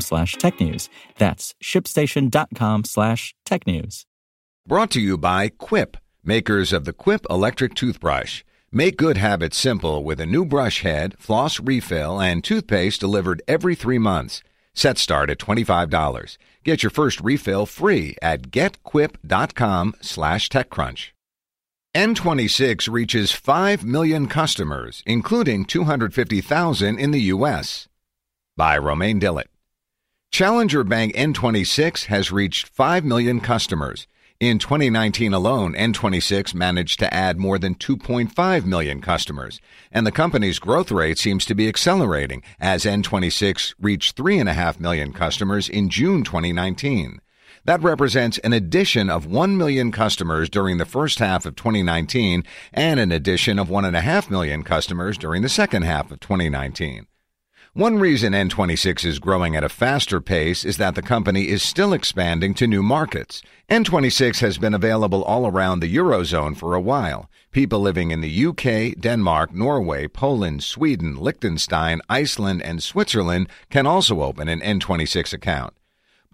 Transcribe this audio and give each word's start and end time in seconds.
slash 0.00 0.36
technews. 0.36 0.88
That's 1.18 1.54
shipstation.com 1.62 2.84
slash 2.84 3.34
tech 3.44 3.66
news. 3.66 4.06
Brought 4.66 4.90
to 4.92 5.00
you 5.00 5.18
by 5.18 5.48
Quip, 5.50 5.96
makers 6.24 6.72
of 6.72 6.84
the 6.84 6.92
Quip 6.92 7.26
electric 7.28 7.74
toothbrush. 7.74 8.42
Make 8.72 8.96
good 8.96 9.18
habits 9.18 9.56
simple 9.56 10.02
with 10.02 10.20
a 10.20 10.26
new 10.26 10.44
brush 10.44 10.82
head, 10.82 11.16
floss 11.18 11.60
refill, 11.60 12.20
and 12.20 12.42
toothpaste 12.42 13.00
delivered 13.00 13.40
every 13.46 13.74
three 13.74 13.98
months. 13.98 14.42
Set 14.74 14.98
start 14.98 15.30
at 15.30 15.38
$25. 15.38 16.36
Get 16.64 16.82
your 16.82 16.90
first 16.90 17.20
refill 17.20 17.66
free 17.66 18.16
at 18.20 18.50
getquip.com 18.50 19.94
slash 20.00 20.48
techcrunch. 20.48 21.10
N26 21.94 22.90
reaches 22.90 23.30
5 23.30 23.84
million 23.84 24.26
customers, 24.26 25.04
including 25.06 25.64
250,000 25.64 26.98
in 26.98 27.12
the 27.12 27.20
U.S. 27.20 27.86
By 28.56 28.76
Romain 28.76 29.20
Dillet. 29.20 29.53
Challenger 30.34 30.82
Bank 30.82 31.14
N26 31.14 32.06
has 32.06 32.32
reached 32.32 32.66
5 32.66 33.04
million 33.04 33.38
customers. 33.38 34.08
In 34.40 34.58
2019 34.58 35.32
alone, 35.32 35.74
N26 35.74 36.56
managed 36.56 36.98
to 36.98 37.14
add 37.14 37.38
more 37.38 37.56
than 37.56 37.76
2.5 37.76 38.64
million 38.64 39.00
customers, 39.00 39.60
and 39.92 40.04
the 40.04 40.10
company's 40.10 40.58
growth 40.58 40.90
rate 40.90 41.18
seems 41.18 41.44
to 41.44 41.54
be 41.54 41.68
accelerating 41.68 42.42
as 42.58 42.84
N26 42.84 43.74
reached 43.78 44.16
3.5 44.16 44.80
million 44.80 45.12
customers 45.12 45.68
in 45.68 45.88
June 45.88 46.24
2019. 46.24 47.20
That 47.64 47.84
represents 47.84 48.38
an 48.38 48.52
addition 48.52 49.10
of 49.10 49.26
1 49.26 49.56
million 49.56 49.92
customers 49.92 50.50
during 50.50 50.78
the 50.78 50.84
first 50.84 51.20
half 51.20 51.46
of 51.46 51.54
2019 51.54 52.42
and 52.72 52.98
an 52.98 53.12
addition 53.12 53.60
of 53.60 53.68
1.5 53.68 54.30
million 54.30 54.64
customers 54.64 55.16
during 55.16 55.42
the 55.42 55.48
second 55.48 55.82
half 55.82 56.10
of 56.10 56.18
2019. 56.18 57.06
One 57.76 57.98
reason 57.98 58.34
N26 58.34 59.04
is 59.04 59.18
growing 59.18 59.56
at 59.56 59.64
a 59.64 59.68
faster 59.68 60.20
pace 60.20 60.64
is 60.64 60.76
that 60.76 60.94
the 60.94 61.02
company 61.02 61.48
is 61.48 61.60
still 61.60 61.92
expanding 61.92 62.54
to 62.54 62.68
new 62.68 62.84
markets. 62.84 63.42
N26 63.68 64.38
has 64.42 64.58
been 64.58 64.74
available 64.74 65.24
all 65.24 65.44
around 65.48 65.80
the 65.80 65.92
Eurozone 65.92 66.56
for 66.56 66.76
a 66.76 66.80
while. 66.80 67.28
People 67.50 67.80
living 67.80 68.12
in 68.12 68.20
the 68.20 68.46
UK, 68.46 68.96
Denmark, 69.00 69.52
Norway, 69.52 70.06
Poland, 70.06 70.62
Sweden, 70.62 71.16
Liechtenstein, 71.16 72.00
Iceland, 72.08 72.62
and 72.62 72.80
Switzerland 72.80 73.48
can 73.70 73.88
also 73.88 74.22
open 74.22 74.46
an 74.46 74.60
N26 74.60 75.32
account. 75.32 75.74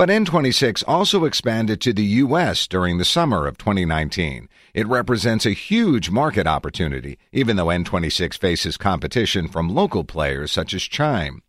But 0.00 0.08
N26 0.08 0.82
also 0.88 1.26
expanded 1.26 1.78
to 1.82 1.92
the 1.92 2.02
U.S. 2.24 2.66
during 2.66 2.96
the 2.96 3.04
summer 3.04 3.46
of 3.46 3.58
2019. 3.58 4.48
It 4.72 4.86
represents 4.86 5.44
a 5.44 5.50
huge 5.50 6.08
market 6.08 6.46
opportunity, 6.46 7.18
even 7.32 7.56
though 7.56 7.66
N26 7.66 8.38
faces 8.38 8.78
competition 8.78 9.46
from 9.46 9.68
local 9.68 10.04
players 10.04 10.52
such 10.52 10.72
as 10.72 10.84
Chime. 10.84 11.42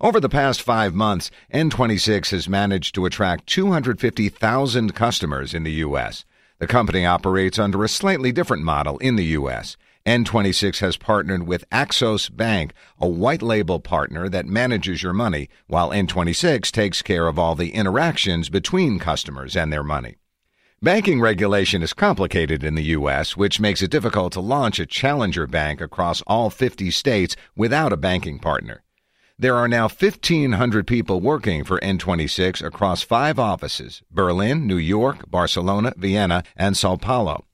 Over 0.00 0.20
the 0.20 0.28
past 0.28 0.62
five 0.62 0.94
months, 0.94 1.32
N26 1.52 2.30
has 2.30 2.48
managed 2.48 2.94
to 2.94 3.06
attract 3.06 3.48
250,000 3.48 4.94
customers 4.94 5.52
in 5.52 5.64
the 5.64 5.82
U.S. 5.82 6.24
The 6.60 6.68
company 6.68 7.04
operates 7.04 7.58
under 7.58 7.82
a 7.82 7.88
slightly 7.88 8.30
different 8.30 8.62
model 8.62 8.98
in 8.98 9.16
the 9.16 9.24
U.S. 9.40 9.76
N26 10.06 10.78
has 10.78 10.96
partnered 10.96 11.46
with 11.46 11.68
Axos 11.68 12.34
Bank, 12.34 12.72
a 12.98 13.06
white 13.06 13.42
label 13.42 13.80
partner 13.80 14.30
that 14.30 14.46
manages 14.46 15.02
your 15.02 15.12
money, 15.12 15.50
while 15.66 15.90
N26 15.90 16.70
takes 16.70 17.02
care 17.02 17.26
of 17.26 17.38
all 17.38 17.54
the 17.54 17.74
interactions 17.74 18.48
between 18.48 18.98
customers 18.98 19.54
and 19.54 19.70
their 19.70 19.82
money. 19.82 20.16
Banking 20.80 21.20
regulation 21.20 21.82
is 21.82 21.92
complicated 21.92 22.64
in 22.64 22.76
the 22.76 22.84
U.S., 22.84 23.36
which 23.36 23.60
makes 23.60 23.82
it 23.82 23.90
difficult 23.90 24.32
to 24.32 24.40
launch 24.40 24.80
a 24.80 24.86
challenger 24.86 25.46
bank 25.46 25.82
across 25.82 26.22
all 26.22 26.48
50 26.48 26.90
states 26.90 27.36
without 27.54 27.92
a 27.92 27.98
banking 27.98 28.38
partner. 28.38 28.82
There 29.38 29.56
are 29.56 29.68
now 29.68 29.88
1,500 29.88 30.86
people 30.86 31.20
working 31.20 31.62
for 31.64 31.78
N26 31.80 32.64
across 32.64 33.02
five 33.02 33.38
offices 33.38 34.00
Berlin, 34.10 34.66
New 34.66 34.78
York, 34.78 35.30
Barcelona, 35.30 35.92
Vienna, 35.98 36.42
and 36.56 36.74
Sao 36.74 36.96
Paulo. 36.96 37.44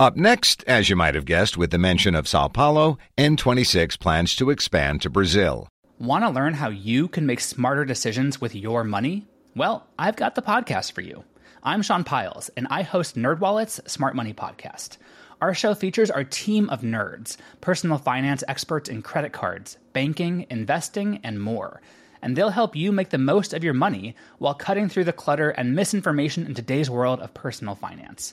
Up 0.00 0.16
next, 0.16 0.64
as 0.66 0.88
you 0.88 0.96
might 0.96 1.14
have 1.14 1.26
guessed 1.26 1.58
with 1.58 1.72
the 1.72 1.76
mention 1.76 2.14
of 2.14 2.26
Sao 2.26 2.48
Paulo, 2.48 2.96
N26 3.18 4.00
plans 4.00 4.34
to 4.36 4.48
expand 4.48 5.02
to 5.02 5.10
Brazil. 5.10 5.68
Want 5.98 6.24
to 6.24 6.30
learn 6.30 6.54
how 6.54 6.70
you 6.70 7.06
can 7.06 7.26
make 7.26 7.38
smarter 7.38 7.84
decisions 7.84 8.40
with 8.40 8.54
your 8.54 8.82
money? 8.82 9.26
Well, 9.54 9.86
I've 9.98 10.16
got 10.16 10.36
the 10.36 10.40
podcast 10.40 10.92
for 10.92 11.02
you. 11.02 11.24
I'm 11.62 11.82
Sean 11.82 12.02
Pyles, 12.02 12.48
and 12.56 12.66
I 12.70 12.80
host 12.80 13.14
NerdWallet's 13.14 13.92
Smart 13.92 14.16
Money 14.16 14.32
Podcast. 14.32 14.96
Our 15.42 15.52
show 15.52 15.74
features 15.74 16.10
our 16.10 16.24
team 16.24 16.70
of 16.70 16.80
nerds, 16.80 17.36
personal 17.60 17.98
finance 17.98 18.42
experts 18.48 18.88
in 18.88 19.02
credit 19.02 19.34
cards, 19.34 19.76
banking, 19.92 20.46
investing, 20.48 21.20
and 21.22 21.42
more. 21.42 21.82
And 22.22 22.36
they'll 22.36 22.48
help 22.48 22.74
you 22.74 22.90
make 22.90 23.10
the 23.10 23.18
most 23.18 23.52
of 23.52 23.62
your 23.62 23.74
money 23.74 24.16
while 24.38 24.54
cutting 24.54 24.88
through 24.88 25.04
the 25.04 25.12
clutter 25.12 25.50
and 25.50 25.76
misinformation 25.76 26.46
in 26.46 26.54
today's 26.54 26.88
world 26.88 27.20
of 27.20 27.34
personal 27.34 27.74
finance. 27.74 28.32